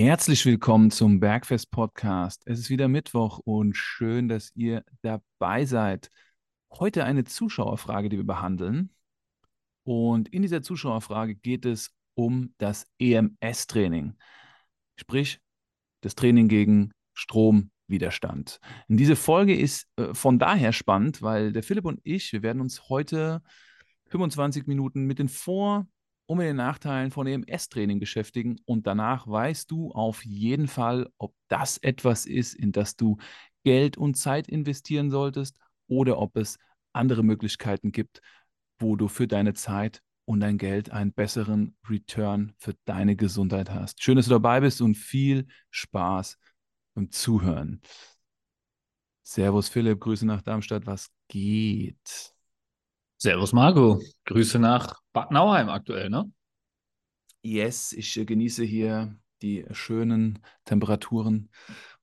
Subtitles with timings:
[0.00, 2.44] Herzlich willkommen zum Bergfest Podcast.
[2.46, 6.08] Es ist wieder Mittwoch und schön, dass ihr dabei seid.
[6.72, 8.94] Heute eine Zuschauerfrage, die wir behandeln.
[9.82, 14.14] Und in dieser Zuschauerfrage geht es um das EMS-Training,
[14.94, 15.40] sprich
[16.02, 18.60] das Training gegen Stromwiderstand.
[18.86, 22.60] Und diese Folge ist äh, von daher spannend, weil der Philipp und ich, wir werden
[22.62, 23.42] uns heute
[24.10, 25.88] 25 Minuten mit den Vor-
[26.28, 28.60] und mit den Nachteilen von EMS-Training beschäftigen.
[28.66, 33.16] Und danach weißt du auf jeden Fall, ob das etwas ist, in das du
[33.64, 35.56] Geld und Zeit investieren solltest
[35.88, 36.58] oder ob es
[36.92, 38.20] andere Möglichkeiten gibt,
[38.78, 44.02] wo du für deine Zeit und dein Geld einen besseren Return für deine Gesundheit hast.
[44.02, 46.38] Schön, dass du dabei bist und viel Spaß
[46.94, 47.80] beim Zuhören.
[49.22, 52.34] Servus Philipp, Grüße nach Darmstadt, was geht?
[53.16, 56.30] Servus Marco, Grüße nach Bad Nauheim aktuell, ne?
[57.42, 61.50] Yes, ich äh, genieße hier die schönen Temperaturen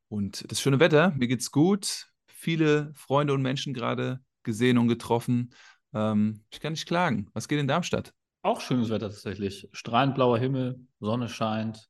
[0.09, 1.13] und das schöne Wetter.
[1.15, 2.07] Mir geht's gut.
[2.27, 5.53] Viele Freunde und Menschen gerade gesehen und getroffen.
[5.93, 7.29] Ähm, ich kann nicht klagen.
[7.31, 8.13] Was geht in Darmstadt?
[8.41, 9.70] Auch schönes Wetter tatsächlich.
[9.71, 11.87] Strahlend blauer Himmel, Sonne scheint,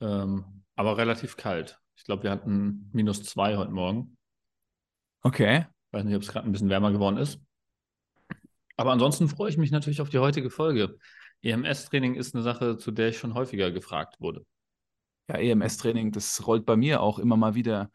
[0.00, 1.78] ähm, aber relativ kalt.
[1.94, 4.16] Ich glaube, wir hatten minus zwei heute Morgen.
[5.20, 5.66] Okay.
[5.90, 7.38] Weiß nicht, ob es gerade ein bisschen wärmer geworden ist.
[8.78, 10.96] Aber ansonsten freue ich mich natürlich auf die heutige Folge.
[11.42, 14.46] EMS-Training ist eine Sache, zu der ich schon häufiger gefragt wurde.
[15.28, 17.90] Ja, EMS-Training, das rollt bei mir auch immer mal wieder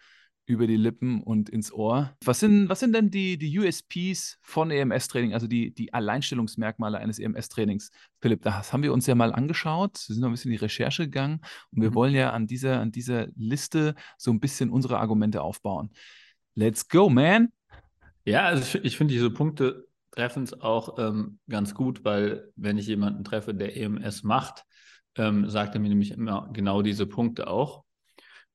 [0.45, 2.13] über die Lippen und ins Ohr.
[2.25, 7.17] Was sind, was sind denn die, die USPs von EMS-Training, also die, die Alleinstellungsmerkmale eines
[7.17, 7.89] EMS-Trainings?
[8.19, 10.03] Philipp, das haben wir uns ja mal angeschaut.
[10.07, 11.39] Wir sind noch ein bisschen in die Recherche gegangen
[11.71, 11.95] und wir mhm.
[11.95, 15.91] wollen ja an dieser, an dieser Liste so ein bisschen unsere Argumente aufbauen.
[16.55, 17.53] Let's go, man!
[18.25, 22.77] Ja, also ich, ich finde diese Punkte treffen es auch ähm, ganz gut, weil wenn
[22.77, 24.63] ich jemanden treffe, der EMS macht,
[25.15, 27.83] ähm, sagt er mir nämlich immer genau diese Punkte auch.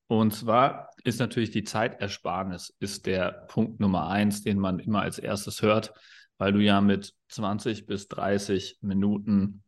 [0.07, 5.19] Und zwar ist natürlich die Zeitersparnis ist der Punkt Nummer eins, den man immer als
[5.19, 5.93] erstes hört,
[6.39, 9.63] weil du ja mit 20 bis 30 Minuten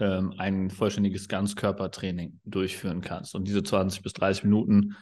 [0.00, 3.34] ähm, ein vollständiges Ganzkörpertraining durchführen kannst.
[3.34, 4.96] Und diese 20 bis 30 Minuten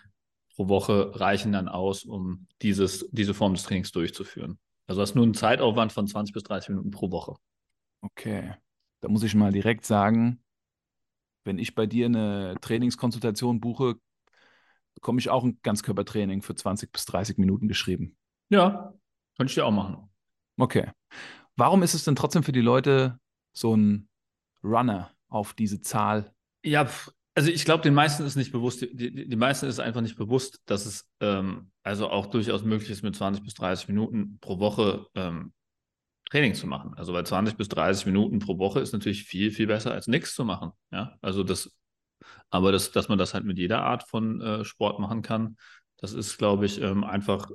[0.54, 4.58] pro Woche reichen dann aus, um dieses, diese Form des Trainings durchzuführen.
[4.92, 7.36] Also hast nur einen Zeitaufwand von 20 bis 30 Minuten pro Woche.
[8.02, 8.52] Okay.
[9.00, 10.44] Da muss ich mal direkt sagen,
[11.44, 13.94] wenn ich bei dir eine Trainingskonsultation buche,
[14.94, 18.18] bekomme ich auch ein Ganzkörpertraining für 20 bis 30 Minuten geschrieben.
[18.50, 18.92] Ja,
[19.38, 20.10] könnte ich dir auch machen.
[20.58, 20.90] Okay.
[21.56, 23.18] Warum ist es denn trotzdem für die Leute
[23.54, 24.10] so ein
[24.62, 26.34] Runner auf diese Zahl?
[26.62, 26.86] Ja,
[27.34, 30.16] also ich glaube, den meisten ist nicht bewusst, die, die, die meisten ist einfach nicht
[30.16, 34.58] bewusst, dass es ähm, also auch durchaus möglich ist, mit 20 bis 30 Minuten pro
[34.58, 35.52] Woche ähm,
[36.30, 36.94] Training zu machen.
[36.96, 40.34] Also bei 20 bis 30 Minuten pro Woche ist natürlich viel, viel besser als nichts
[40.34, 40.72] zu machen.
[40.90, 41.74] Ja, also das,
[42.50, 45.56] aber das, dass man das halt mit jeder Art von äh, Sport machen kann,
[45.98, 47.50] das ist, glaube ich, ähm, einfach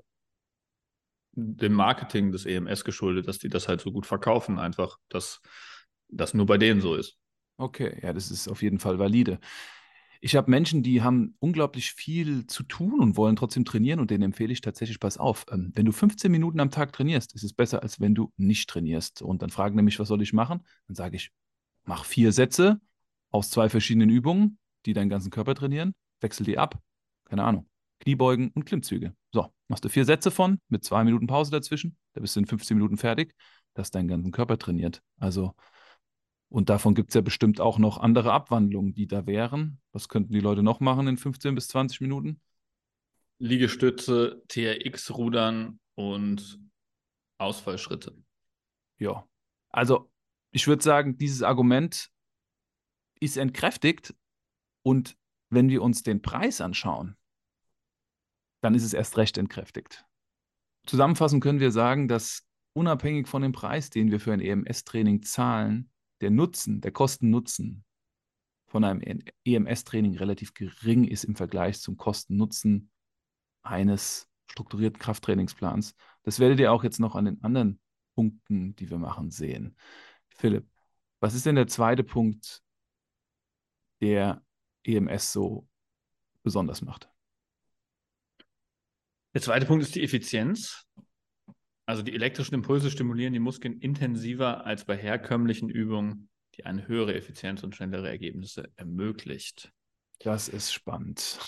[1.33, 5.41] dem Marketing des EMS geschuldet, dass die das halt so gut verkaufen, einfach, dass
[6.07, 7.17] das nur bei denen so ist.
[7.57, 9.39] Okay, ja, das ist auf jeden Fall valide.
[10.21, 14.23] Ich habe Menschen, die haben unglaublich viel zu tun und wollen trotzdem trainieren und denen
[14.23, 17.53] empfehle ich tatsächlich, pass auf, ähm, wenn du 15 Minuten am Tag trainierst, ist es
[17.53, 19.21] besser, als wenn du nicht trainierst.
[19.21, 20.65] Und dann fragen nämlich, was soll ich machen?
[20.87, 21.31] Dann sage ich,
[21.85, 22.79] mach vier Sätze
[23.31, 26.79] aus zwei verschiedenen Übungen, die deinen ganzen Körper trainieren, wechsel die ab,
[27.25, 27.67] keine Ahnung,
[27.99, 29.13] Kniebeugen und Klimmzüge.
[29.31, 32.47] So, machst du vier Sätze von, mit zwei Minuten Pause dazwischen, da bist du in
[32.47, 33.35] 15 Minuten fertig,
[33.73, 35.01] dass deinen ganzen Körper trainiert.
[35.19, 35.53] Also
[36.49, 39.81] und davon gibt es ja bestimmt auch noch andere Abwandlungen, die da wären.
[39.91, 42.41] Was könnten die Leute noch machen in 15 bis 20 Minuten?
[43.39, 46.59] Liegestütze, TRX-Rudern und
[47.37, 48.15] Ausfallschritte.
[48.97, 49.27] Ja,
[49.69, 50.09] also
[50.51, 52.09] ich würde sagen, dieses Argument
[53.19, 54.15] ist entkräftigt
[54.83, 55.17] und
[55.49, 57.17] wenn wir uns den Preis anschauen,
[58.61, 60.05] dann ist es erst recht entkräftigt.
[60.87, 65.91] Zusammenfassend können wir sagen, dass unabhängig von dem Preis, den wir für ein EMS-Training zahlen,
[66.21, 67.83] der Nutzen, der Kosten-Nutzen
[68.67, 69.01] von einem
[69.45, 72.91] EMS-Training relativ gering ist im Vergleich zum Kosten-Nutzen
[73.63, 75.95] eines strukturierten Krafttrainingsplans.
[76.23, 77.79] Das werdet ihr auch jetzt noch an den anderen
[78.15, 79.75] Punkten, die wir machen, sehen.
[80.29, 80.67] Philipp,
[81.19, 82.61] was ist denn der zweite Punkt,
[84.01, 84.43] der
[84.83, 85.67] EMS so
[86.43, 87.09] besonders macht?
[89.33, 90.87] Der zweite Punkt ist die Effizienz.
[91.87, 97.15] Also die elektrischen Impulse stimulieren die Muskeln intensiver als bei herkömmlichen Übungen, die eine höhere
[97.15, 99.71] Effizienz und schnellere Ergebnisse ermöglicht.
[100.19, 101.39] Das ist spannend.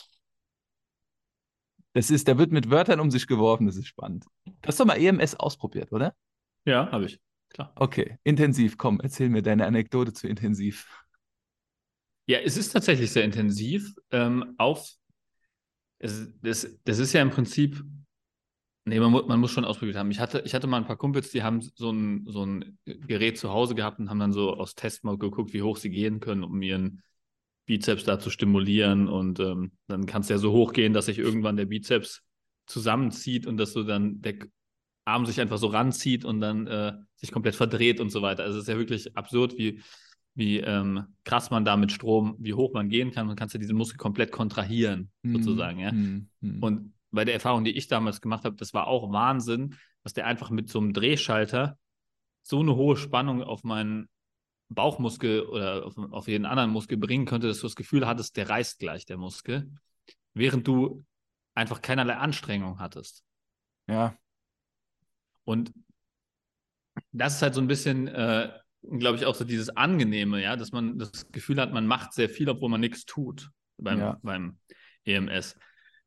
[1.91, 4.25] Das ist, da wird mit Wörtern um sich geworfen, das ist spannend.
[4.45, 6.15] Du hast doch mal EMS ausprobiert, oder?
[6.63, 7.19] Ja, habe ich.
[7.49, 7.73] Klar.
[7.75, 8.77] Okay, intensiv.
[8.77, 10.87] Komm, erzähl mir deine Anekdote zu intensiv.
[12.27, 13.93] Ja, es ist tatsächlich sehr intensiv.
[14.11, 14.89] Ähm, auf,
[15.97, 17.83] es, das, das ist ja im Prinzip,
[18.89, 20.11] nee, man, man muss schon ausprobiert haben.
[20.11, 23.37] Ich hatte, ich hatte mal ein paar Kumpels, die haben so ein, so ein Gerät
[23.37, 26.19] zu Hause gehabt und haben dann so aus Test mal geguckt, wie hoch sie gehen
[26.19, 27.01] können, um ihren
[27.65, 29.07] Bizeps da zu stimulieren.
[29.07, 32.21] Und ähm, dann kann es ja so hoch gehen, dass sich irgendwann der Bizeps
[32.65, 34.35] zusammenzieht und dass so dann der
[35.05, 38.43] Arm sich einfach so ranzieht und dann äh, sich komplett verdreht und so weiter.
[38.43, 39.81] Also es ist ja wirklich absurd, wie,
[40.35, 43.27] wie ähm, krass man da mit Strom, wie hoch man gehen kann.
[43.27, 45.91] Man kann ja diesen Muskel komplett kontrahieren, mm, sozusagen, ja.
[45.91, 46.63] Mm, mm.
[46.63, 50.27] Und bei der Erfahrung, die ich damals gemacht habe, das war auch Wahnsinn, dass der
[50.27, 51.77] einfach mit so einem Drehschalter
[52.41, 54.09] so eine hohe Spannung auf meinen
[54.69, 58.49] Bauchmuskel oder auf, auf jeden anderen Muskel bringen könnte, dass du das Gefühl hattest, der
[58.49, 59.71] reißt gleich, der Muskel,
[60.33, 61.03] während du
[61.55, 63.23] einfach keinerlei Anstrengung hattest.
[63.87, 64.15] Ja.
[65.43, 65.73] Und
[67.11, 68.51] das ist halt so ein bisschen, äh,
[68.81, 72.29] glaube ich, auch so dieses Angenehme, ja, dass man das Gefühl hat, man macht sehr
[72.29, 74.19] viel, obwohl man nichts tut beim, ja.
[74.21, 74.59] beim
[75.05, 75.55] EMS.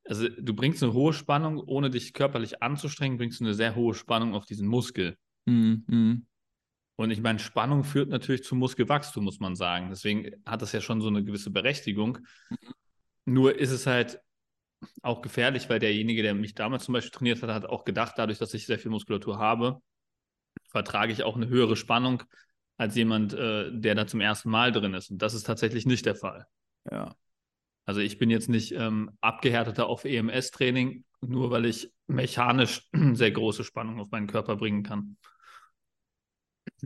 [0.04, 3.94] Also du bringst eine hohe Spannung, ohne dich körperlich anzustrengen, bringst du eine sehr hohe
[3.94, 5.16] Spannung auf diesen Muskel.
[5.46, 6.26] Mhm.
[6.96, 9.90] Und ich meine, Spannung führt natürlich zu Muskelwachstum, muss man sagen.
[9.90, 12.18] Deswegen hat das ja schon so eine gewisse Berechtigung.
[12.50, 12.56] Mhm.
[13.24, 14.20] Nur ist es halt
[15.02, 18.38] auch gefährlich, weil derjenige, der mich damals zum Beispiel trainiert hat, hat auch gedacht, dadurch,
[18.38, 19.80] dass ich sehr viel Muskulatur habe,
[20.68, 22.22] vertrage ich auch eine höhere Spannung
[22.76, 25.10] als jemand, äh, der da zum ersten Mal drin ist.
[25.10, 26.46] Und das ist tatsächlich nicht der Fall.
[26.90, 27.14] Ja.
[27.84, 33.64] Also ich bin jetzt nicht ähm, abgehärteter auf EMS-Training, nur weil ich mechanisch sehr große
[33.64, 35.16] Spannung auf meinen Körper bringen kann.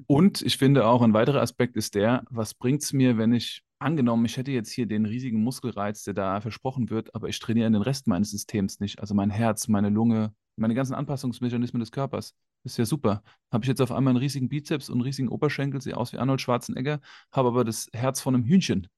[0.06, 3.62] Und ich finde auch ein weiterer Aspekt ist der, was bringt es mir, wenn ich
[3.78, 7.70] angenommen, ich hätte jetzt hier den riesigen Muskelreiz, der da versprochen wird, aber ich trainiere
[7.70, 12.34] den Rest meines Systems nicht, also mein Herz, meine Lunge, meine ganzen Anpassungsmechanismen des Körpers.
[12.64, 13.22] Ist ja super.
[13.52, 16.18] Habe ich jetzt auf einmal einen riesigen Bizeps und einen riesigen Oberschenkel, sehe aus wie
[16.18, 17.00] Arnold Schwarzenegger,
[17.30, 18.88] habe aber das Herz von einem Hühnchen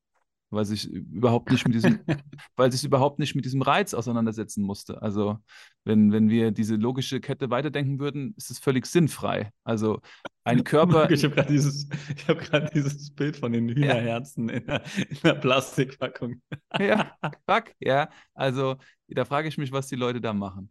[0.50, 2.00] weil sich überhaupt nicht mit diesem,
[2.56, 5.02] weil sich überhaupt nicht mit diesem Reiz auseinandersetzen musste.
[5.02, 5.38] Also
[5.84, 9.52] wenn, wenn wir diese logische Kette weiterdenken würden, ist es völlig sinnfrei.
[9.64, 10.00] Also
[10.44, 11.08] ein Körper.
[11.18, 11.88] Ich habe gerade dieses,
[12.28, 14.54] hab dieses Bild von den Hühnerherzen ja.
[14.56, 16.40] in, der, in der Plastikpackung.
[16.78, 17.12] Ja,
[17.48, 18.08] fuck, ja.
[18.34, 18.76] Also
[19.08, 20.70] da frage ich mich, was die Leute da machen.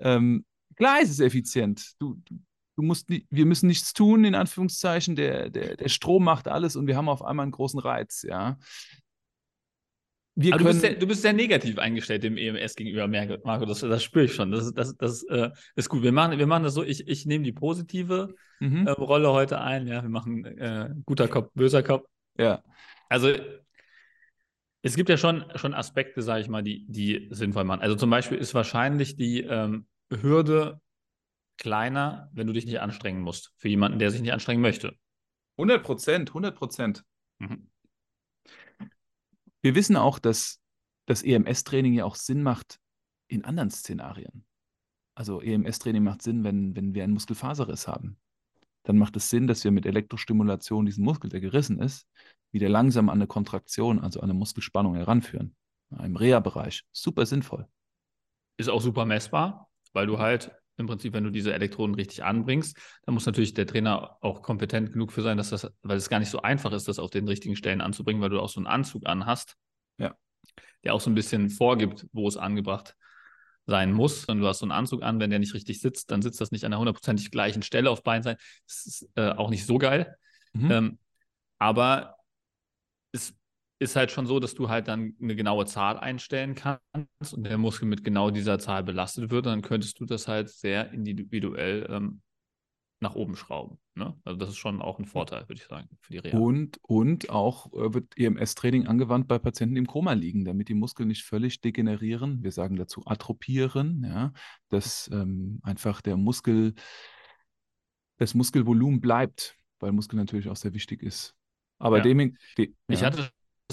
[0.00, 0.44] Ähm,
[0.76, 1.92] klar ist es effizient.
[2.00, 2.20] Du,
[2.76, 5.16] du musst, wir müssen nichts tun, in Anführungszeichen.
[5.16, 8.58] Der, der, der Strom macht alles und wir haben auf einmal einen großen Reiz, ja.
[10.34, 13.06] Wir können, du, bist sehr, du, bist sehr, negativ eingestellt dem EMS gegenüber,
[13.44, 13.66] Marco.
[13.66, 14.50] Das, das spüre ich schon.
[14.50, 16.02] Das, das, das äh, ist gut.
[16.02, 18.86] Wir machen, wir machen das so, ich, ich nehme die positive mhm.
[18.86, 19.86] äh, Rolle heute ein.
[19.86, 22.06] Ja, wir machen äh, guter Kopf, böser Kopf.
[22.38, 22.62] Ja.
[23.10, 23.34] Also
[24.80, 27.82] es gibt ja schon, schon Aspekte, sage ich mal, die, die sinnvoll machen.
[27.82, 30.80] Also zum Beispiel ist wahrscheinlich die ähm, Hürde
[31.58, 33.52] kleiner, wenn du dich nicht anstrengen musst.
[33.58, 34.96] Für jemanden, der sich nicht anstrengen möchte.
[35.58, 37.04] 100 Prozent, 100 Prozent.
[37.38, 37.68] Mhm.
[39.62, 40.60] Wir wissen auch, dass
[41.06, 42.78] das EMS-Training ja auch Sinn macht
[43.28, 44.44] in anderen Szenarien.
[45.14, 48.18] Also EMS-Training macht Sinn, wenn, wenn wir einen Muskelfaserriss haben.
[48.84, 52.08] Dann macht es Sinn, dass wir mit Elektrostimulation diesen Muskel, der gerissen ist,
[52.50, 55.54] wieder langsam an eine Kontraktion, also an eine Muskelspannung heranführen.
[56.02, 56.84] Im Reha-Bereich.
[56.90, 57.68] Super sinnvoll.
[58.56, 62.76] Ist auch super messbar, weil du halt im Prinzip, wenn du diese Elektroden richtig anbringst,
[63.04, 66.18] dann muss natürlich der Trainer auch kompetent genug für sein, dass das, weil es gar
[66.18, 68.66] nicht so einfach ist, das auf den richtigen Stellen anzubringen, weil du auch so einen
[68.66, 69.56] Anzug anhast,
[69.98, 70.14] ja.
[70.84, 72.96] der auch so ein bisschen vorgibt, wo es angebracht
[73.66, 74.24] sein muss.
[74.24, 76.50] Und du hast so einen Anzug an, wenn der nicht richtig sitzt, dann sitzt das
[76.50, 78.36] nicht an der hundertprozentig gleichen Stelle auf Bein sein.
[78.66, 80.16] Das ist äh, auch nicht so geil.
[80.52, 80.70] Mhm.
[80.70, 80.98] Ähm,
[81.58, 82.16] aber
[83.82, 87.58] ist halt schon so, dass du halt dann eine genaue Zahl einstellen kannst und der
[87.58, 89.46] Muskel mit genau dieser Zahl belastet wird.
[89.46, 92.22] dann könntest du das halt sehr individuell ähm,
[93.00, 93.78] nach oben schrauben.
[93.96, 94.16] Ne?
[94.24, 96.38] Also das ist schon auch ein Vorteil, würde ich sagen, für die Reha.
[96.38, 100.74] Und, und auch äh, wird EMS-Training angewandt bei Patienten, die im Koma liegen, damit die
[100.74, 102.42] Muskeln nicht völlig degenerieren.
[102.44, 104.32] Wir sagen dazu atropieren, ja,
[104.68, 106.74] dass ähm, einfach der Muskel,
[108.18, 111.34] das Muskelvolumen bleibt, weil Muskel natürlich auch sehr wichtig ist.
[111.78, 112.04] Aber ja.
[112.04, 112.74] dem, de, ja.
[112.86, 113.28] ich hatte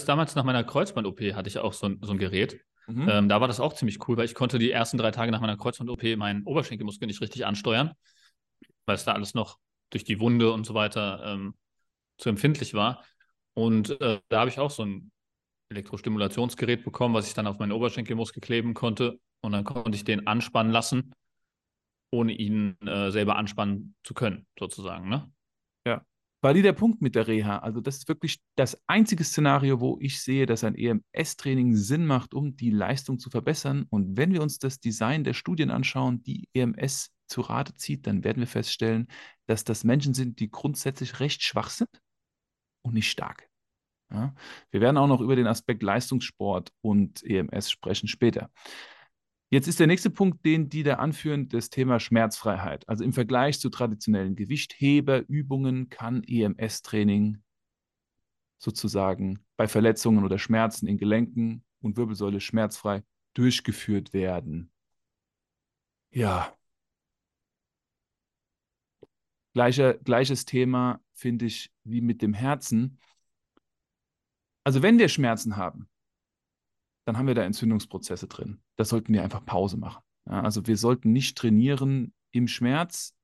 [0.05, 2.61] damals nach meiner Kreuzband-OP hatte ich auch so ein, so ein Gerät.
[2.87, 3.07] Mhm.
[3.09, 5.41] Ähm, da war das auch ziemlich cool, weil ich konnte die ersten drei Tage nach
[5.41, 7.93] meiner Kreuzband-OP meinen Oberschenkelmuskel nicht richtig ansteuern,
[8.85, 9.57] weil es da alles noch
[9.89, 11.55] durch die Wunde und so weiter ähm,
[12.17, 13.03] zu empfindlich war.
[13.53, 15.11] Und äh, da habe ich auch so ein
[15.69, 19.19] Elektrostimulationsgerät bekommen, was ich dann auf meinen Oberschenkelmuskel kleben konnte.
[19.41, 21.13] Und dann konnte ich den anspannen lassen,
[22.11, 25.09] ohne ihn äh, selber anspannen zu können, sozusagen.
[25.09, 25.31] Ne?
[26.41, 27.59] War die der Punkt mit der Reha.
[27.59, 32.33] Also das ist wirklich das einzige Szenario, wo ich sehe, dass ein EMS-Training Sinn macht,
[32.33, 33.85] um die Leistung zu verbessern.
[33.89, 38.23] Und wenn wir uns das Design der Studien anschauen, die EMS zu Rate zieht, dann
[38.23, 39.07] werden wir feststellen,
[39.47, 41.89] dass das Menschen sind, die grundsätzlich recht schwach sind
[42.83, 43.49] und nicht stark.
[44.11, 44.33] Ja?
[44.71, 48.49] Wir werden auch noch über den Aspekt Leistungssport und EMS sprechen später.
[49.51, 52.87] Jetzt ist der nächste Punkt, den die da anführen, das Thema Schmerzfreiheit.
[52.87, 57.41] Also im Vergleich zu traditionellen Gewichtheberübungen kann EMS-Training
[58.59, 63.03] sozusagen bei Verletzungen oder Schmerzen in Gelenken und Wirbelsäule schmerzfrei
[63.33, 64.71] durchgeführt werden.
[66.11, 66.55] Ja.
[69.53, 72.99] Gleicher, gleiches Thema finde ich wie mit dem Herzen.
[74.63, 75.89] Also wenn wir Schmerzen haben,
[77.09, 78.61] dann haben wir da Entzündungsprozesse drin.
[78.75, 80.03] Da sollten wir einfach Pause machen.
[80.27, 83.15] Ja, also wir sollten nicht trainieren im Schmerz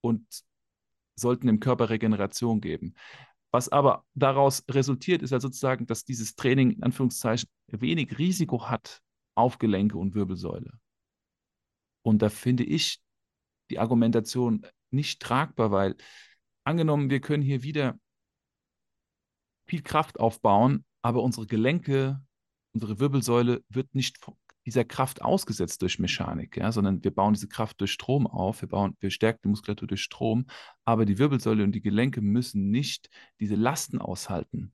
[0.00, 0.24] und
[1.14, 2.94] sollten dem Körper Regeneration geben.
[3.50, 9.02] Was aber daraus resultiert, ist ja sozusagen, dass dieses Training in Anführungszeichen wenig Risiko hat
[9.34, 10.80] auf Gelenke und Wirbelsäule.
[12.00, 12.98] Und da finde ich
[13.68, 15.96] die Argumentation nicht tragbar, weil
[16.64, 17.98] angenommen, wir können hier wieder
[19.66, 22.22] viel Kraft aufbauen, aber unsere Gelenke,
[22.78, 24.20] unsere Wirbelsäule wird nicht
[24.64, 28.68] dieser Kraft ausgesetzt durch Mechanik, ja, sondern wir bauen diese Kraft durch Strom auf, wir,
[28.68, 30.46] bauen, wir stärken die Muskulatur durch Strom,
[30.84, 34.72] aber die Wirbelsäule und die Gelenke müssen nicht diese Lasten aushalten.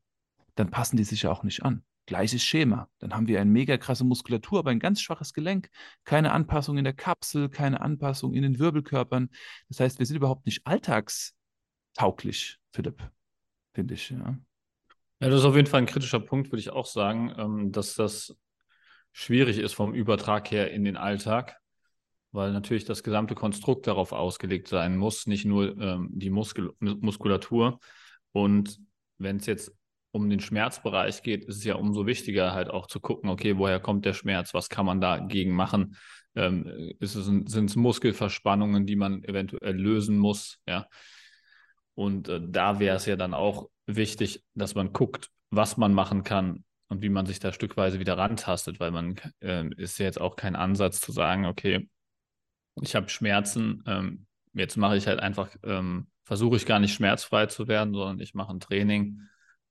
[0.55, 1.83] Dann passen die sich ja auch nicht an.
[2.05, 2.91] Gleiches Schema.
[2.99, 5.71] Dann haben wir eine mega krasse Muskulatur, aber ein ganz schwaches Gelenk.
[6.05, 9.31] Keine Anpassung in der Kapsel, keine Anpassung in den Wirbelkörpern.
[9.71, 13.11] Das heißt, wir sind überhaupt nicht alltagstauglich, Philipp,
[13.73, 14.11] finde ich.
[14.11, 14.39] Ja.
[15.25, 17.95] Ja, das ist auf jeden Fall ein kritischer Punkt, würde ich auch sagen, ähm, dass
[17.95, 18.37] das
[19.11, 21.57] schwierig ist vom Übertrag her in den Alltag,
[22.31, 27.79] weil natürlich das gesamte Konstrukt darauf ausgelegt sein muss, nicht nur ähm, die Muskel Muskulatur.
[28.33, 28.79] Und
[29.17, 29.73] wenn es jetzt
[30.11, 33.81] um den Schmerzbereich geht, ist es ja umso wichtiger, halt auch zu gucken, okay, woher
[33.81, 35.97] kommt der Schmerz, was kann man dagegen machen?
[36.35, 40.87] Ähm, sind es Muskelverspannungen, die man eventuell lösen muss, ja?
[41.95, 46.25] Und äh, da wäre es ja dann auch wichtig, dass man guckt, was man machen
[46.25, 50.21] kann und wie man sich da stückweise wieder rantastet, weil man äh, ist ja jetzt
[50.21, 51.89] auch kein Ansatz zu sagen, okay,
[52.83, 57.47] ich habe Schmerzen, ähm, jetzt mache ich halt einfach, ähm, versuche ich gar nicht schmerzfrei
[57.47, 59.23] zu werden, sondern ich mache ein Training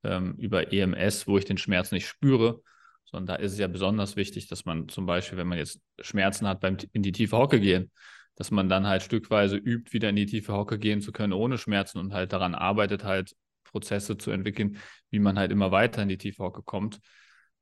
[0.03, 2.61] ähm, über EMS, wo ich den Schmerz nicht spüre,
[3.05, 6.47] sondern da ist es ja besonders wichtig, dass man zum Beispiel, wenn man jetzt Schmerzen
[6.47, 7.91] hat beim in die tiefe Hocke gehen,
[8.35, 11.57] dass man dann halt stückweise übt, wieder in die tiefe Hocke gehen zu können ohne
[11.57, 14.77] Schmerzen und halt daran arbeitet, halt Prozesse zu entwickeln,
[15.09, 16.99] wie man halt immer weiter in die tiefe Hocke kommt.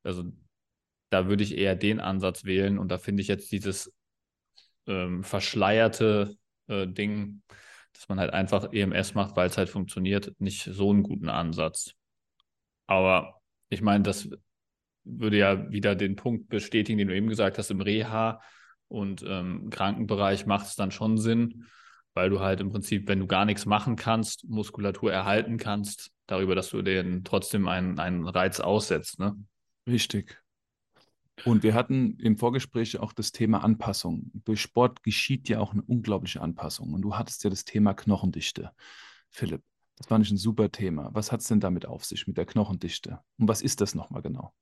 [0.03, 0.23] Also
[1.09, 3.93] da würde ich eher den Ansatz wählen und da finde ich jetzt dieses
[4.87, 6.35] ähm, verschleierte
[6.67, 7.41] äh, Ding,
[7.93, 11.93] dass man halt einfach EMS macht, weil es halt funktioniert, nicht so einen guten Ansatz.
[12.87, 14.29] Aber ich meine, das
[15.03, 18.41] würde ja wieder den Punkt bestätigen, den du eben gesagt hast, im Reha
[18.91, 21.65] und ähm, Krankenbereich macht es dann schon Sinn,
[22.13, 26.55] weil du halt im Prinzip, wenn du gar nichts machen kannst, Muskulatur erhalten kannst, darüber,
[26.55, 29.17] dass du den trotzdem einen, einen Reiz aussetzt.
[29.17, 29.37] Ne?
[29.87, 30.43] Richtig.
[31.45, 34.29] Und wir hatten im Vorgespräch auch das Thema Anpassung.
[34.43, 36.93] Durch Sport geschieht ja auch eine unglaubliche Anpassung.
[36.93, 38.71] Und du hattest ja das Thema Knochendichte,
[39.29, 39.63] Philipp.
[39.95, 41.09] Das fand ich ein super Thema.
[41.13, 43.19] Was hat es denn damit auf sich, mit der Knochendichte?
[43.37, 44.53] Und was ist das nochmal genau?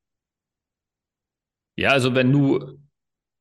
[1.75, 2.77] Ja, also wenn du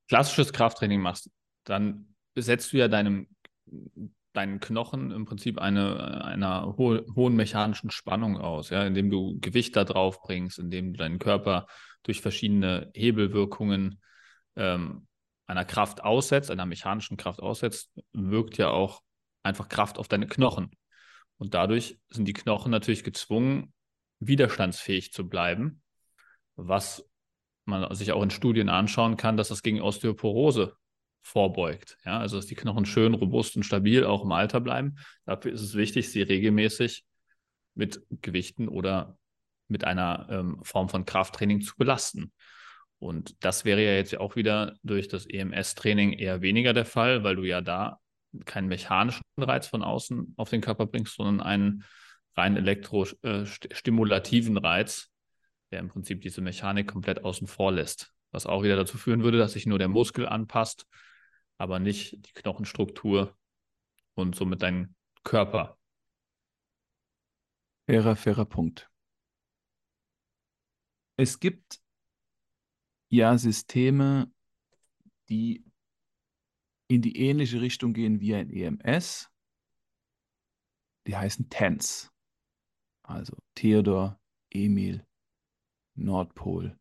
[0.08, 1.30] klassisches Krafttraining machst,
[1.64, 3.28] dann setzt du ja deinem,
[4.32, 9.76] deinen Knochen im Prinzip eine, einer ho hohen mechanischen Spannung aus, ja, indem du Gewicht
[9.76, 11.66] da drauf bringst, indem du deinen Körper
[12.02, 14.00] durch verschiedene Hebelwirkungen
[14.56, 15.06] ähm,
[15.46, 19.02] einer Kraft aussetzt, einer mechanischen Kraft aussetzt, wirkt ja auch
[19.42, 20.70] einfach Kraft auf deine Knochen.
[21.38, 23.72] Und dadurch sind die Knochen natürlich gezwungen,
[24.20, 25.82] widerstandsfähig zu bleiben,
[26.56, 27.07] was
[27.68, 30.74] man sich auch in Studien anschauen kann, dass das gegen Osteoporose
[31.22, 31.98] vorbeugt.
[32.04, 34.96] Ja, also dass die Knochen schön robust und stabil auch im Alter bleiben.
[35.26, 37.04] Dafür ist es wichtig, sie regelmäßig
[37.74, 39.18] mit Gewichten oder
[39.68, 42.32] mit einer ähm, Form von Krafttraining zu belasten.
[42.98, 47.36] Und das wäre ja jetzt auch wieder durch das EMS-Training eher weniger der Fall, weil
[47.36, 48.00] du ja da
[48.44, 51.84] keinen mechanischen Reiz von außen auf den Körper bringst, sondern einen
[52.36, 55.10] rein elektrostimulativen äh, Reiz,
[55.70, 58.12] der im Prinzip diese Mechanik komplett außen vor lässt.
[58.30, 60.86] Was auch wieder dazu führen würde, dass sich nur der Muskel anpasst,
[61.56, 63.36] aber nicht die Knochenstruktur
[64.14, 64.94] und somit dein
[65.24, 65.78] Körper.
[67.86, 68.90] Fairer, fairer Punkt.
[71.16, 71.80] Es gibt
[73.08, 74.30] ja Systeme,
[75.28, 75.64] die
[76.88, 79.30] in die ähnliche Richtung gehen wie ein EMS.
[81.06, 82.12] Die heißen TENS.
[83.02, 84.20] Also Theodor,
[84.50, 85.07] Emil,
[85.98, 86.78] Nordpol,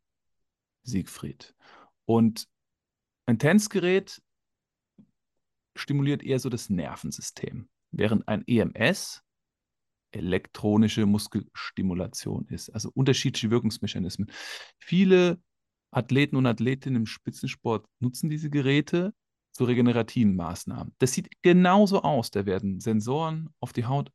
[0.83, 1.55] Siegfried.
[2.05, 2.47] Und
[3.25, 4.21] ein TENS-Gerät
[5.75, 9.23] stimuliert eher so das Nervensystem, während ein EMS
[10.11, 14.31] elektronische Muskelstimulation ist, also unterschiedliche Wirkungsmechanismen.
[14.79, 15.41] Viele
[15.91, 19.13] Athleten und Athletinnen im Spitzensport nutzen diese Geräte
[19.51, 20.93] zu regenerativen Maßnahmen.
[20.99, 22.31] Das sieht genauso aus.
[22.31, 24.11] Da werden Sensoren auf die Haut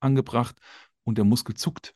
[0.00, 0.56] angebracht
[1.04, 1.94] und der Muskel zuckt.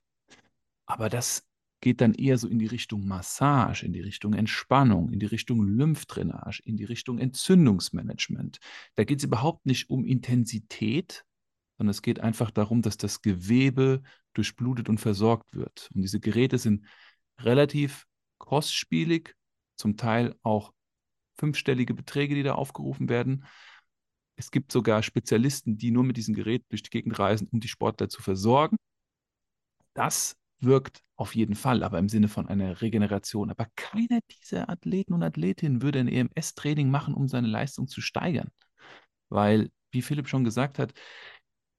[0.86, 1.46] Aber das
[1.84, 5.62] geht dann eher so in die Richtung Massage, in die Richtung Entspannung, in die Richtung
[5.66, 8.58] Lymphdrainage, in die Richtung Entzündungsmanagement.
[8.94, 11.26] Da geht es überhaupt nicht um Intensität,
[11.76, 15.90] sondern es geht einfach darum, dass das Gewebe durchblutet und versorgt wird.
[15.94, 16.86] Und diese Geräte sind
[17.38, 18.06] relativ
[18.38, 19.34] kostspielig,
[19.76, 20.72] zum Teil auch
[21.36, 23.44] fünfstellige Beträge, die da aufgerufen werden.
[24.36, 27.68] Es gibt sogar Spezialisten, die nur mit diesem Gerät durch die Gegend reisen, um die
[27.68, 28.78] Sportler zu versorgen.
[29.92, 33.50] Das wirkt auf jeden Fall, aber im Sinne von einer Regeneration.
[33.50, 38.50] Aber keiner dieser Athleten und Athletinnen würde ein EMS-Training machen, um seine Leistung zu steigern.
[39.28, 40.92] Weil, wie Philipp schon gesagt hat,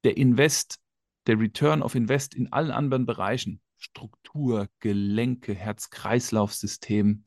[0.04, 0.80] der Invest,
[1.28, 7.24] der Return of Invest in allen anderen Bereichen, Struktur, Gelenke, Herz-Kreislauf-System,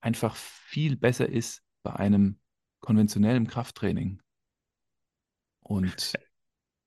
[0.00, 2.40] einfach viel besser ist bei einem
[2.80, 4.22] konventionellen Krafttraining.
[5.60, 6.14] Und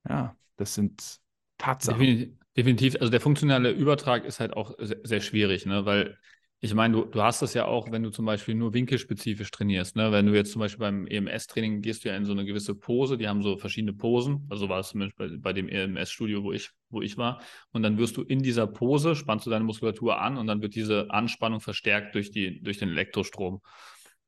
[0.08, 1.20] ja, das sind
[1.58, 2.38] Tatsachen.
[2.56, 5.84] Definitiv, also der funktionale Übertrag ist halt auch sehr, sehr schwierig, ne?
[5.86, 6.16] weil
[6.64, 9.96] ich meine, du, du hast das ja auch, wenn du zum Beispiel nur winkelspezifisch trainierst.
[9.96, 10.10] Ne?
[10.12, 13.18] Wenn du jetzt zum Beispiel beim EMS-Training gehst du ja in so eine gewisse Pose,
[13.18, 14.46] die haben so verschiedene Posen.
[14.48, 17.42] Also war es zumindest bei, bei dem EMS-Studio, wo ich, wo ich war.
[17.72, 20.74] Und dann wirst du in dieser Pose, spannst du deine Muskulatur an und dann wird
[20.74, 23.60] diese Anspannung verstärkt durch, die, durch den Elektrostrom.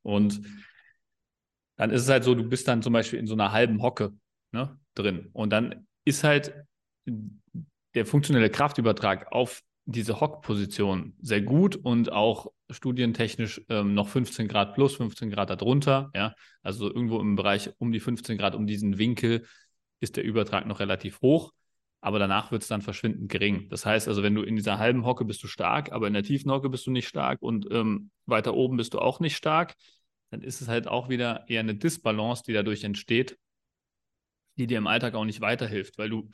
[0.03, 0.39] Und
[1.75, 4.13] dann ist es halt so, du bist dann zum Beispiel in so einer halben Hocke
[4.51, 5.29] ne, drin.
[5.33, 6.53] Und dann ist halt
[7.97, 14.75] der funktionelle Kraftübertrag auf diese Hock-Position sehr gut und auch studientechnisch ähm, noch 15 Grad
[14.75, 16.11] plus, 15 Grad darunter.
[16.13, 16.35] Ja?
[16.61, 19.45] Also irgendwo im Bereich um die 15 Grad, um diesen Winkel
[19.99, 21.53] ist der Übertrag noch relativ hoch,
[22.01, 23.67] aber danach wird es dann verschwindend gering.
[23.69, 26.23] Das heißt also, wenn du in dieser halben Hocke bist du stark, aber in der
[26.23, 29.73] tiefen Hocke bist du nicht stark und ähm, weiter oben bist du auch nicht stark,
[30.29, 33.39] dann ist es halt auch wieder eher eine Disbalance, die dadurch entsteht,
[34.57, 36.29] die dir im Alltag auch nicht weiterhilft, weil du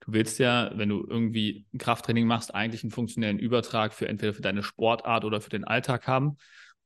[0.00, 4.42] Du willst ja, wenn du irgendwie Krafttraining machst, eigentlich einen funktionellen Übertrag für entweder für
[4.42, 6.36] deine Sportart oder für den Alltag haben.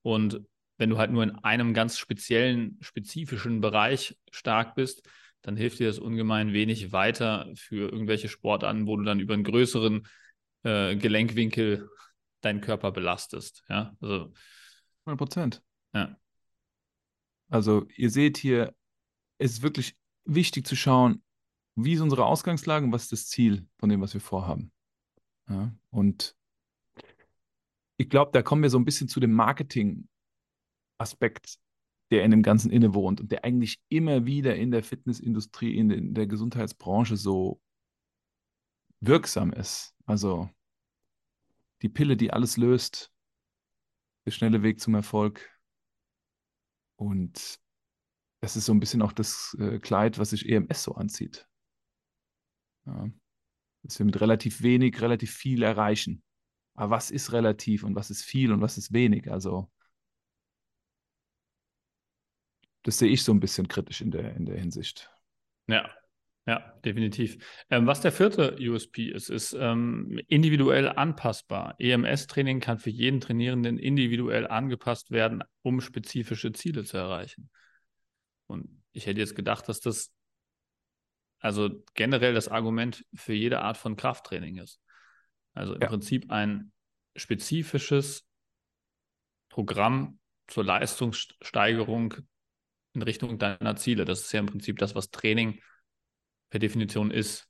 [0.02, 0.40] Und
[0.78, 5.08] wenn du halt nur in einem ganz speziellen, spezifischen Bereich stark bist,
[5.42, 9.44] dann hilft dir das ungemein wenig weiter für irgendwelche Sportarten, wo du dann über einen
[9.44, 10.06] größeren
[10.62, 11.88] äh, Gelenkwinkel
[12.40, 13.62] deinen Körper belastest.
[13.68, 14.32] Ja, also
[15.04, 15.62] 100 Prozent.
[15.94, 16.16] Ja.
[17.48, 18.74] Also ihr seht hier,
[19.38, 21.22] es ist wirklich wichtig zu schauen,
[21.74, 24.72] wie ist unsere Ausgangslage und was ist das Ziel von dem, was wir vorhaben.
[25.48, 26.36] Ja, und
[27.96, 31.58] ich glaube, da kommen wir so ein bisschen zu dem Marketing-Aspekt,
[32.10, 36.14] der in dem Ganzen innewohnt und der eigentlich immer wieder in der Fitnessindustrie, in, in
[36.14, 37.60] der Gesundheitsbranche so
[39.00, 39.94] wirksam ist.
[40.04, 40.50] Also
[41.82, 43.12] die Pille, die alles löst,
[44.26, 45.48] der schnelle Weg zum Erfolg.
[46.96, 47.60] Und
[48.40, 51.48] das ist so ein bisschen auch das äh, Kleid, was sich EMS so anzieht.
[52.86, 53.10] Ja.
[53.82, 56.22] Dass wir mit relativ wenig relativ viel erreichen.
[56.74, 59.30] Aber was ist relativ und was ist viel und was ist wenig?
[59.30, 59.70] Also,
[62.82, 65.10] das sehe ich so ein bisschen kritisch in der, in der Hinsicht.
[65.66, 65.90] Ja,
[66.46, 67.64] ja, definitiv.
[67.70, 71.76] Ähm, was der vierte USP ist, ist ähm, individuell anpassbar.
[71.78, 77.48] EMS-Training kann für jeden Trainierenden individuell angepasst werden, um spezifische Ziele zu erreichen.
[78.48, 80.12] Und ich hätte jetzt gedacht, dass das
[81.42, 84.80] also generell das Argument für jede Art von Krafttraining ist.
[85.54, 85.88] Also im ja.
[85.88, 86.72] Prinzip ein
[87.16, 88.26] spezifisches
[89.50, 92.14] Programm zur Leistungssteigerung
[92.94, 94.04] in Richtung deiner Ziele.
[94.04, 95.60] Das ist ja im Prinzip das, was Training
[96.48, 97.48] per Definition ist.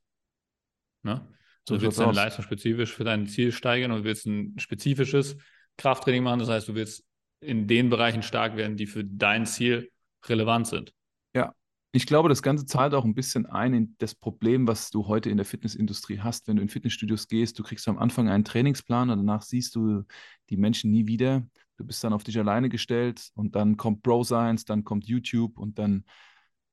[1.03, 1.29] Ne?
[1.69, 5.37] So du willst deine Leistung spezifisch für dein Ziel steigern und willst ein spezifisches
[5.77, 6.39] Krafttraining machen.
[6.39, 7.05] Das heißt, du willst
[7.41, 9.91] in den Bereichen stark werden, die für dein Ziel
[10.25, 10.95] relevant sind.
[11.35, 11.55] Ja,
[11.95, 15.29] ich glaube, das Ganze zahlt auch ein bisschen ein in das Problem, was du heute
[15.29, 16.49] in der Fitnessindustrie hast.
[16.49, 20.05] Wenn du in Fitnessstudios gehst, du kriegst am Anfang einen Trainingsplan und danach siehst du
[20.49, 21.47] die Menschen nie wieder.
[21.77, 25.59] Du bist dann auf dich alleine gestellt und dann kommt Bro Science, dann kommt YouTube
[25.59, 26.05] und dann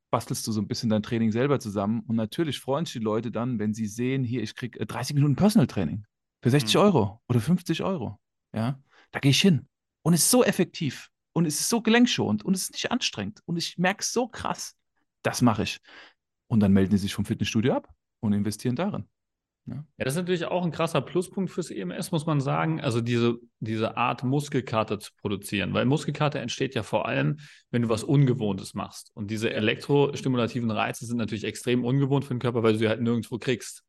[0.10, 2.00] bastelst du so ein bisschen dein Training selber zusammen.
[2.08, 5.36] Und natürlich freuen sich die Leute dann, wenn sie sehen, hier, ich kriege 30 Minuten
[5.36, 6.06] Personal Training
[6.42, 6.82] für 60 mhm.
[6.82, 8.20] Euro oder 50 Euro.
[8.54, 8.80] Ja,
[9.12, 9.68] da gehe ich hin.
[10.02, 13.42] Und es ist so effektiv und es ist so gelenkschonend und es ist nicht anstrengend
[13.46, 14.79] und ich merke es so krass
[15.24, 15.80] das mache ich.
[16.48, 19.08] Und dann melden die sich vom Fitnessstudio ab und investieren darin.
[19.66, 19.76] Ja.
[19.76, 19.84] ja.
[20.06, 22.82] das ist natürlich auch ein krasser Pluspunkt fürs EMS, muss man sagen.
[22.82, 27.38] Also diese, diese Art Muskelkater zu produzieren, weil Muskelkater entsteht ja vor allem,
[27.72, 29.12] wenn du was Ungewohntes machst.
[29.14, 33.02] Und diese elektrostimulativen Reize sind natürlich extrem ungewohnt für den Körper, weil du sie halt
[33.02, 33.84] nirgendwo kriegst.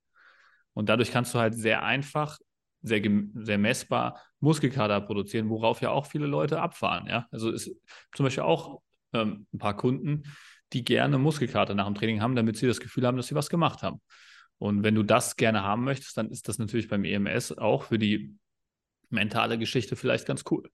[0.75, 2.39] Und dadurch kannst du halt sehr einfach,
[2.83, 3.03] sehr,
[3.35, 7.07] sehr messbar Muskelkater produzieren, worauf ja auch viele Leute abfahren.
[7.07, 7.27] Ja?
[7.31, 7.75] Also ist
[8.15, 8.81] zum Beispiel auch
[9.13, 10.23] ähm, ein paar Kunden,
[10.73, 13.51] die gerne Muskelkater nach dem Training haben, damit sie das Gefühl haben, dass sie was
[13.51, 14.01] gemacht haben.
[14.59, 17.99] Und wenn du das gerne haben möchtest, dann ist das natürlich beim EMS auch für
[17.99, 18.37] die
[19.09, 20.71] mentale Geschichte vielleicht ganz cool.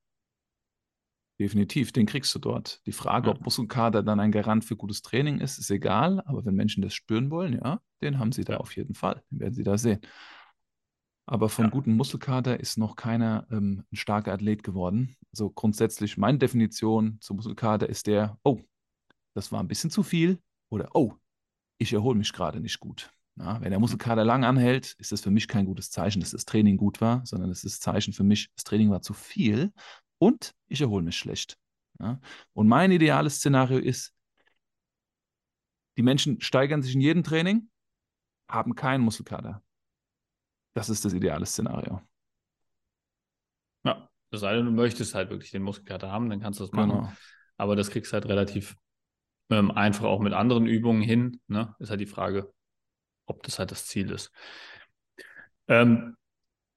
[1.39, 2.85] Definitiv, den kriegst du dort.
[2.87, 3.35] Die Frage, ja.
[3.35, 6.23] ob Muskelkater dann ein Garant für gutes Training ist, ist egal.
[6.25, 9.23] Aber wenn Menschen das spüren wollen, ja, den haben sie da auf jeden Fall.
[9.31, 10.01] Den werden sie da sehen.
[11.27, 11.71] Aber vom ja.
[11.71, 15.17] guten Muskelkater ist noch keiner ähm, ein starker Athlet geworden.
[15.33, 18.61] Also grundsätzlich, meine Definition zum Muskelkater ist der, oh,
[19.37, 21.15] das war ein bisschen zu viel oder oh,
[21.79, 23.11] ich erhole mich gerade nicht gut.
[23.39, 26.47] Ja, wenn der Muskelkater lang anhält, ist das für mich kein gutes Zeichen, dass das
[26.47, 29.75] Training gut war, sondern es ist Zeichen für mich, das Training war zu viel
[30.17, 31.59] und ich erhole mich schlecht.
[32.01, 32.19] Ja?
[32.55, 34.15] Und mein ideales Szenario ist,
[35.99, 37.69] die Menschen steigern sich in jedem Training,
[38.49, 39.63] haben keinen Muskelkater.
[40.73, 42.01] Das ist das ideale Szenario.
[43.85, 46.73] Ja, das sei denn, du möchtest halt wirklich den Muskelkater haben, dann kannst du das
[46.73, 46.91] machen.
[46.91, 47.13] Genau.
[47.59, 48.77] Aber das kriegst du halt relativ
[49.51, 51.41] ähm, einfach auch mit anderen Übungen hin.
[51.47, 51.75] Ne?
[51.79, 52.53] Ist halt die Frage,
[53.27, 54.33] ob das halt das Ziel ist.
[55.69, 56.17] Ähm,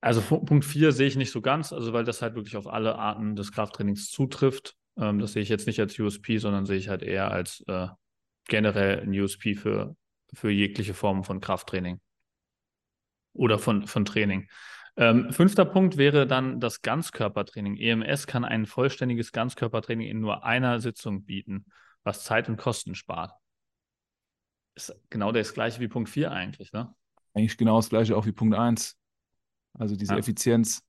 [0.01, 2.95] also Punkt 4 sehe ich nicht so ganz, also weil das halt wirklich auf alle
[2.95, 4.75] Arten des Krafttrainings zutrifft.
[4.97, 7.87] Ähm, das sehe ich jetzt nicht als USP, sondern sehe ich halt eher als äh,
[8.47, 9.95] generell ein USP für,
[10.33, 11.99] für jegliche Formen von Krafttraining
[13.33, 14.47] oder von, von Training.
[14.97, 17.77] Ähm, fünfter Punkt wäre dann das Ganzkörpertraining.
[17.77, 21.65] EMS kann ein vollständiges Ganzkörpertraining in nur einer Sitzung bieten,
[22.09, 23.31] was Zeit und Kosten spart.
[24.75, 26.93] Ist genau das gleiche wie Punkt 4 eigentlich, ne?
[27.35, 28.97] Eigentlich genau das gleiche auch wie Punkt 1.
[29.73, 30.19] Also diese ja.
[30.19, 30.83] Effizienz.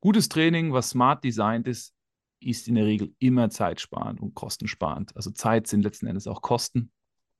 [0.00, 1.92] Gutes Training, was smart designt ist,
[2.40, 5.16] ist in der Regel immer zeitsparend und kostensparend.
[5.16, 6.92] Also Zeit sind letzten Endes auch Kosten.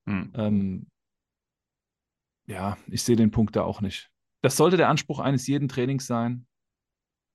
[0.06, 0.32] Mhm.
[0.34, 0.86] Ähm,
[2.46, 4.10] ja, ich sehe den Punkt da auch nicht.
[4.42, 6.46] Das sollte der Anspruch eines jeden Trainings sein.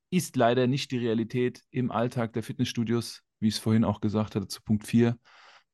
[0.10, 4.36] Ist leider nicht die Realität im Alltag der Fitnessstudios, wie ich es vorhin auch gesagt
[4.36, 5.18] hatte, zu Punkt 4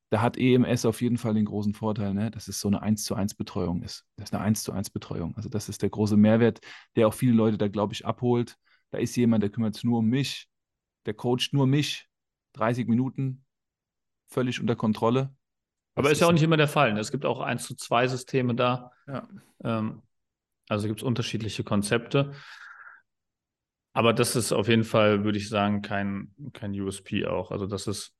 [0.09, 3.03] da hat EMS auf jeden Fall den großen Vorteil, ne, dass es so eine 1
[3.03, 4.05] zu 1 Betreuung ist.
[4.15, 5.35] Das ist eine 1 zu 1 Betreuung.
[5.35, 6.61] Also das ist der große Mehrwert,
[6.95, 8.57] der auch viele Leute da, glaube ich, abholt.
[8.91, 10.47] Da ist jemand, der kümmert sich nur um mich,
[11.05, 12.07] der coacht nur mich,
[12.53, 13.45] 30 Minuten,
[14.29, 15.35] völlig unter Kontrolle.
[15.95, 16.93] Aber ist ja auch nicht immer der Fall.
[16.93, 16.99] Ne?
[16.99, 18.91] Es gibt auch 1 zu 2 Systeme da.
[19.07, 19.27] Ja.
[19.63, 20.03] Ähm,
[20.69, 22.33] also gibt es unterschiedliche Konzepte.
[23.93, 27.51] Aber das ist auf jeden Fall, würde ich sagen, kein, kein USP auch.
[27.51, 28.16] Also das ist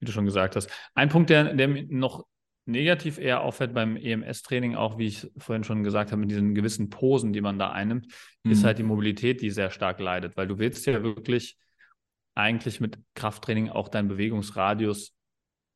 [0.00, 0.70] wie du schon gesagt hast.
[0.94, 2.24] Ein Punkt, der, der mir noch
[2.66, 6.90] negativ eher auffällt beim EMS-Training, auch wie ich vorhin schon gesagt habe, mit diesen gewissen
[6.90, 8.06] Posen, die man da einnimmt,
[8.42, 8.50] mhm.
[8.50, 11.56] ist halt die Mobilität, die sehr stark leidet, weil du willst ja wirklich
[12.34, 15.14] eigentlich mit Krafttraining auch deinen Bewegungsradius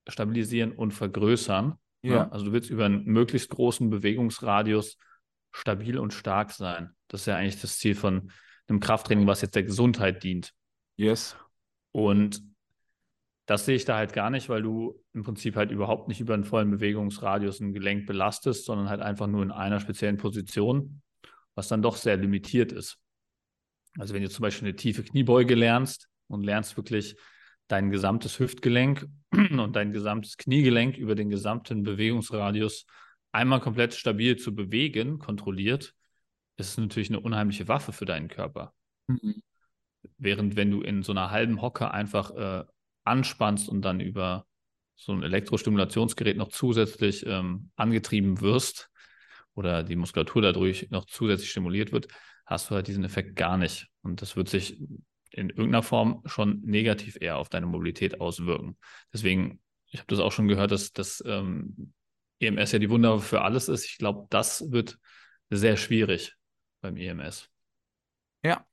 [0.09, 1.74] stabilisieren und vergrößern.
[2.02, 2.12] Ja.
[2.12, 2.28] ja.
[2.30, 4.98] Also du willst über einen möglichst großen Bewegungsradius
[5.52, 6.90] stabil und stark sein.
[7.09, 8.30] Das ist ja eigentlich das Ziel von
[8.68, 10.52] einem Krafttraining, was jetzt der Gesundheit dient.
[10.96, 11.37] Yes.
[11.92, 12.42] Und
[13.50, 16.34] das sehe ich da halt gar nicht, weil du im Prinzip halt überhaupt nicht über
[16.34, 21.02] einen vollen Bewegungsradius ein Gelenk belastest, sondern halt einfach nur in einer speziellen Position,
[21.56, 23.00] was dann doch sehr limitiert ist.
[23.98, 27.16] Also wenn du zum Beispiel eine tiefe Kniebeuge lernst und lernst wirklich
[27.66, 32.86] dein gesamtes Hüftgelenk und dein gesamtes Kniegelenk über den gesamten Bewegungsradius
[33.32, 35.92] einmal komplett stabil zu bewegen, kontrolliert,
[36.56, 38.72] ist es natürlich eine unheimliche Waffe für deinen Körper.
[39.08, 39.42] Mhm.
[40.18, 42.64] Während wenn du in so einer halben Hocke einfach äh,
[43.04, 44.46] anspannst und dann über
[44.96, 48.90] so ein Elektrostimulationsgerät noch zusätzlich ähm, angetrieben wirst
[49.54, 52.08] oder die Muskulatur dadurch noch zusätzlich stimuliert wird,
[52.46, 53.88] hast du halt diesen Effekt gar nicht.
[54.02, 54.80] Und das wird sich
[55.30, 58.76] in irgendeiner Form schon negativ eher auf deine Mobilität auswirken.
[59.12, 61.92] Deswegen, ich habe das auch schon gehört, dass das ähm,
[62.40, 63.84] EMS ja die Wunder für alles ist.
[63.84, 64.98] Ich glaube, das wird
[65.50, 66.34] sehr schwierig
[66.80, 67.48] beim EMS.
[68.42, 68.66] Ja,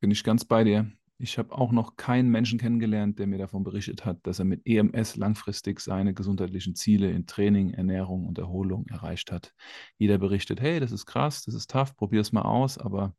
[0.00, 0.90] bin ich ganz bei dir.
[1.22, 4.66] Ich habe auch noch keinen Menschen kennengelernt, der mir davon berichtet hat, dass er mit
[4.66, 9.54] EMS langfristig seine gesundheitlichen Ziele in Training, Ernährung und Erholung erreicht hat.
[9.98, 13.14] Jeder berichtet, hey, das ist krass, das ist tough, probier es mal aus, aber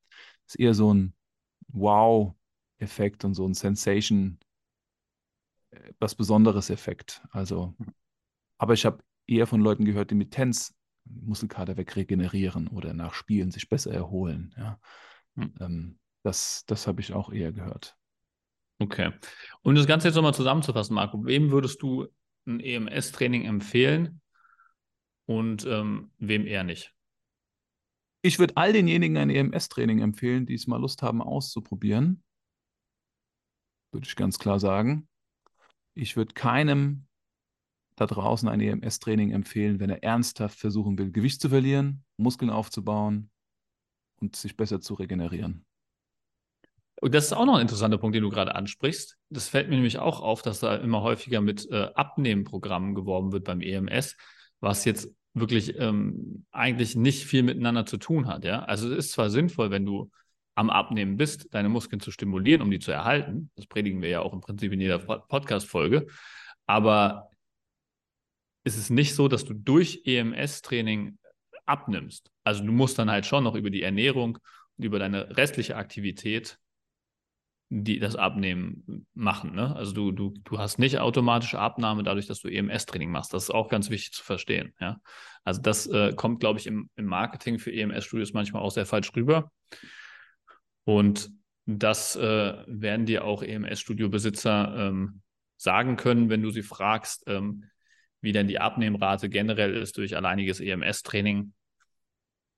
[0.47, 1.13] es ist eher so ein
[1.67, 4.39] Wow-Effekt und so ein Sensation,
[5.69, 7.21] äh, was Besonderes Effekt.
[7.29, 7.75] Also,
[8.57, 13.51] aber ich habe eher von Leuten gehört, die mit Tens Muskelkater wegregenerieren oder nach Spielen
[13.51, 14.55] sich besser erholen.
[14.57, 14.79] Ja.
[15.35, 15.53] Hm.
[15.59, 17.95] Ähm, das, das habe ich auch eher gehört.
[18.79, 19.11] Okay.
[19.61, 22.07] Um das Ganze jetzt nochmal zusammenzufassen, Marco, wem würdest du
[22.45, 24.21] ein EMS-Training empfehlen
[25.25, 26.93] und ähm, wem eher nicht?
[28.23, 32.23] Ich würde all denjenigen ein EMS-Training empfehlen, die es mal Lust haben auszuprobieren.
[33.91, 35.07] Würde ich ganz klar sagen.
[35.93, 37.07] Ich würde keinem
[37.95, 43.29] da draußen ein EMS-Training empfehlen, wenn er ernsthaft versuchen will, Gewicht zu verlieren, Muskeln aufzubauen,
[44.21, 45.65] und sich besser zu regenerieren.
[47.01, 49.17] Und das ist auch noch ein interessanter Punkt, den du gerade ansprichst.
[49.29, 53.43] Das fällt mir nämlich auch auf, dass da immer häufiger mit äh, Abnehmprogrammen geworben wird
[53.43, 54.15] beim EMS,
[54.59, 58.45] was jetzt wirklich ähm, eigentlich nicht viel miteinander zu tun hat.
[58.45, 58.63] Ja?
[58.63, 60.11] Also es ist zwar sinnvoll, wenn du
[60.53, 63.49] am Abnehmen bist, deine Muskeln zu stimulieren, um die zu erhalten.
[63.55, 66.05] Das predigen wir ja auch im Prinzip in jeder Podcast-Folge.
[66.67, 67.31] Aber
[68.63, 71.17] es ist nicht so, dass du durch EMS-Training
[71.65, 72.29] abnimmst.
[72.43, 74.37] Also du musst dann halt schon noch über die Ernährung
[74.77, 76.59] und über deine restliche Aktivität
[77.73, 79.55] die das Abnehmen machen.
[79.55, 79.73] Ne?
[79.77, 83.33] Also du, du, du hast nicht automatische Abnahme dadurch, dass du EMS-Training machst.
[83.33, 84.73] Das ist auch ganz wichtig zu verstehen.
[84.81, 84.99] Ja?
[85.45, 89.15] Also das äh, kommt, glaube ich, im, im Marketing für EMS-Studios manchmal auch sehr falsch
[89.15, 89.53] rüber.
[90.83, 91.31] Und
[91.65, 95.21] das äh, werden dir auch EMS-Studio-Besitzer ähm,
[95.55, 97.63] sagen können, wenn du sie fragst, ähm,
[98.19, 101.53] wie denn die Abnehmrate generell ist durch alleiniges EMS-Training.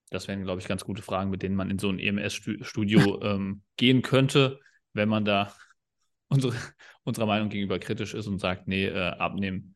[0.10, 3.62] Das wären, glaube ich, ganz gute Fragen, mit denen man in so ein EMS-Studio ähm,
[3.78, 4.60] gehen könnte
[4.94, 5.54] wenn man da
[6.30, 6.56] unsere,
[7.04, 9.76] unserer Meinung gegenüber kritisch ist und sagt, nee, äh, abnehmen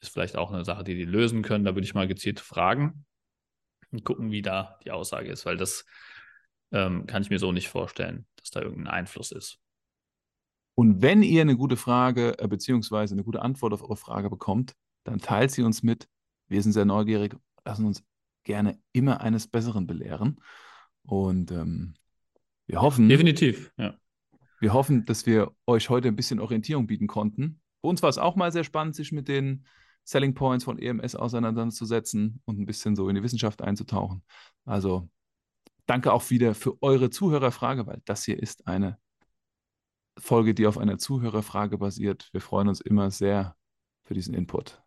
[0.00, 3.04] ist vielleicht auch eine Sache, die die lösen können, da würde ich mal gezielt fragen
[3.90, 5.84] und gucken, wie da die Aussage ist, weil das
[6.70, 9.58] ähm, kann ich mir so nicht vorstellen, dass da irgendein Einfluss ist.
[10.74, 14.74] Und wenn ihr eine gute Frage äh, beziehungsweise eine gute Antwort auf eure Frage bekommt,
[15.02, 16.08] dann teilt sie uns mit.
[16.46, 18.04] Wir sind sehr neugierig, lassen uns
[18.44, 20.40] gerne immer eines Besseren belehren.
[21.02, 21.94] Und ähm,
[22.66, 23.08] wir hoffen.
[23.08, 23.96] Definitiv, ja.
[24.60, 27.60] Wir hoffen, dass wir euch heute ein bisschen Orientierung bieten konnten.
[27.80, 29.64] Für uns war es auch mal sehr spannend, sich mit den
[30.04, 34.24] Selling Points von EMS auseinanderzusetzen und ein bisschen so in die Wissenschaft einzutauchen.
[34.64, 35.08] Also
[35.86, 38.98] danke auch wieder für eure Zuhörerfrage, weil das hier ist eine
[40.18, 42.28] Folge, die auf einer Zuhörerfrage basiert.
[42.32, 43.56] Wir freuen uns immer sehr
[44.02, 44.82] für diesen Input.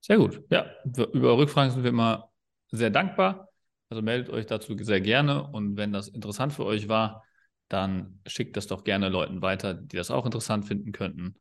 [0.00, 0.42] Sehr gut.
[0.50, 0.66] Ja,
[1.12, 2.32] über Rückfragen sind wir immer
[2.70, 3.48] sehr dankbar.
[3.90, 7.24] Also meldet euch dazu sehr gerne und wenn das interessant für euch war,
[7.68, 11.36] dann schickt das doch gerne Leuten weiter, die das auch interessant finden könnten.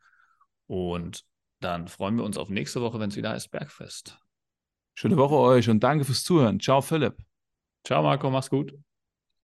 [0.68, 1.26] Und
[1.60, 4.20] dann freuen wir uns auf nächste Woche, wenn es wieder heißt Bergfest.
[4.94, 6.60] Schöne Woche euch und danke fürs Zuhören.
[6.60, 7.18] Ciao, Philipp.
[7.84, 8.30] Ciao, Marco.
[8.30, 8.74] Mach's gut.